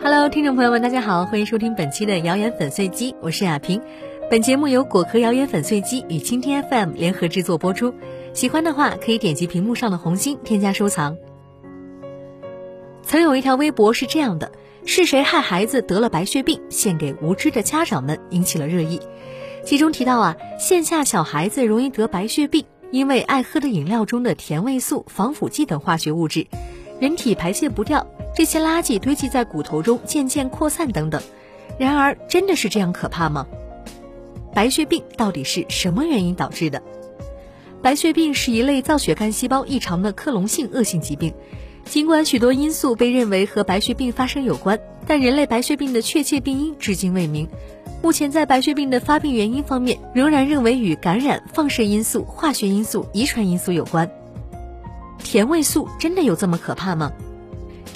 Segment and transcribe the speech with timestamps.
[0.00, 3.82] Hello，听众朋友们，大家好，欢迎收听本期的谣言粉碎机，我是亚萍。
[4.30, 7.92] 本节目由果壳谣言粉碎机与蜻蜓 FM 联合制作播出。
[8.32, 11.16] 喜欢的话，可以点击屏幕上的红心添加收藏。
[13.02, 14.52] 曾有一条微博是这样的：
[14.86, 16.60] 是谁害孩子得了白血病？
[16.68, 19.00] 献给无知的家长们，引起了热议。
[19.64, 26.46] 其中提到啊，线下小孩子容易得白血病，因为爱喝的饮料中的甜味素、防腐剂等化学物质，
[27.00, 28.06] 人体排泄不掉。
[28.38, 31.20] 这些垃圾堆积在骨头中，渐渐扩散等等。
[31.76, 33.44] 然而，真的是这样可怕吗？
[34.54, 36.80] 白血病到底是什么原因导致的？
[37.82, 41.34] 白血病是一类造血干细胞异常的克隆性恶性疾病。
[41.84, 47.48] 尽管许多因素被认为和白血病发生有关，但人类白血病的确切病因至今未明。
[48.04, 54.08] 目前在白血病的发病原因方面，仍然认为与感染、放射因素、化学因素、遗传因素有关。
[55.24, 57.10] 甜味素真的有这么可怕吗？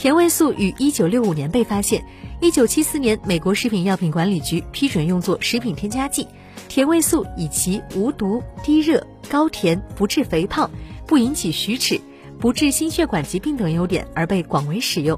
[0.03, 2.05] 甜味素于一九六五年被发现，
[2.41, 6.27] 一九七四年美国食品药品管理局批准用作食品添加剂。
[6.69, 10.69] 甜味素以其无毒、低热、高甜、不致肥胖、
[11.07, 12.01] 不引起龋齿、
[12.41, 15.17] 不致心血管疾病等优点而被广为使用。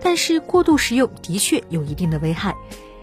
[0.00, 2.56] 但是过度食用的确有一定的危害，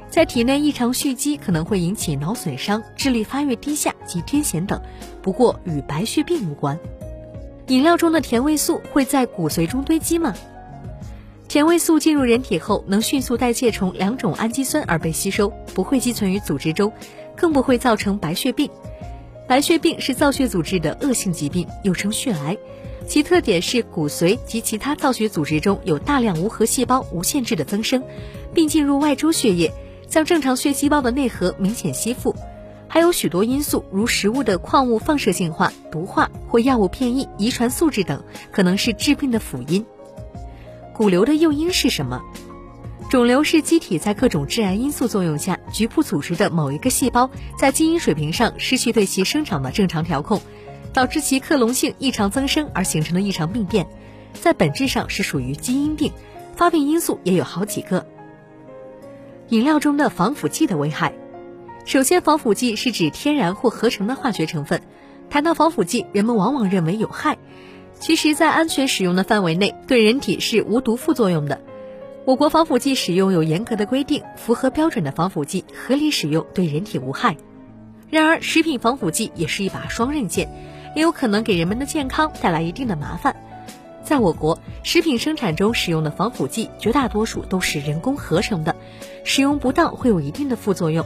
[0.10, 4.82] 在体内异常蓄积可能会引起脑损伤、智力发育低下及癫痫等。
[5.22, 6.80] 不过与白血病无关。
[7.68, 10.34] 饮料中的甜味素会在骨髓中堆积吗？
[11.54, 16.92] 甜味素进入人体后，能迅速代谢成两种氨基酸而被吸收，不会积存于组织中，
[17.36, 18.72] 更不会造成白血病。
[19.48, 22.58] 白血病是造血组织的恶性疾病，又称血癌，
[23.08, 28.04] 其特点是骨髓及其他造血组织中有大量无核细胞无限制的增生，
[28.52, 29.72] 并进入外周血液，
[30.08, 32.36] 将正常血细胞的内核明显吸附。
[32.88, 39.86] 还有许多因素，如食物的矿物放射性化、毒化或药物变异、遗传素质等，可能是致病的辅因。
[40.94, 42.22] 骨瘤的诱因是什么？
[43.10, 50.40] 肿瘤是机体在各种致癌因素作用下，局部组织的某一个细胞在基因水平上失去对其生长的正常调控，
[50.94, 53.88] 导致其克隆性异常增生而形成的异常病变，
[54.34, 56.12] 在本质上是属于基因病，
[56.56, 58.06] 发病因素也有好几个。
[59.50, 61.14] 饮料中的防腐剂的危害，
[61.86, 64.82] 首先，防腐剂是指天然或合成的化学成分。
[65.30, 67.40] 谈到防腐剂，人们往往认为有害。
[68.04, 71.62] 其实，在安全使用的范围内，对人体是无毒副作用的。
[72.26, 77.38] 我国防腐剂使用有严格的规定，符合标准的防腐剂合理使用，对人体无害。
[78.10, 80.50] 然而，食品防腐剂也是一把双刃剑，
[80.98, 83.38] 也有可能给人们的健康带来一定的麻烦。
[84.04, 88.76] 在我国，食品生产中使用的防腐剂绝大多数都是人工合成的，
[89.24, 91.06] 使用不当会有一定的副作用。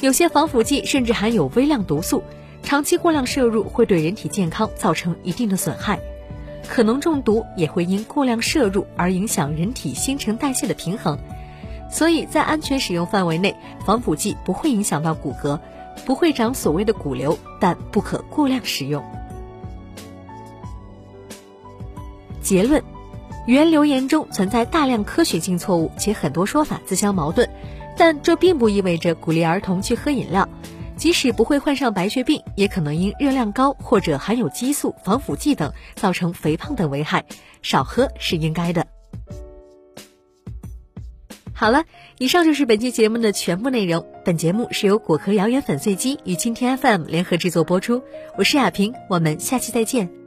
[0.00, 2.22] 有些防腐剂甚至含有微量毒素，
[2.62, 6.00] 长期过量摄入会对人体健康造成一定的损害。
[6.68, 11.18] 可能中毒，也会因过量摄入而影响人体新陈代谢的平衡，
[11.90, 15.58] 所以在安全使用范围内，防腐剂不会影响到骨骼，
[16.06, 19.04] 不会长所谓的骨瘤，但不可过量使用。
[22.40, 22.82] 结论：
[23.46, 27.48] 原留言中存在大量科学性错误，且很多说法自相矛盾，
[27.96, 30.48] 但这并不意味着鼓励儿童去喝饮料。
[31.02, 37.24] 即使不会患上白血病，也可能因热量高或者含有激素、防腐剂等造成肥胖等危害，
[37.60, 38.86] 少喝是应该的。
[41.52, 41.82] 好了，
[42.18, 44.06] 以上就是本期节目的全部内容。
[44.24, 48.04] 本节目是由果壳谣言粉碎机与青天 FM 联合制作播出，
[48.38, 50.21] 我是亚萍，我们下期再见。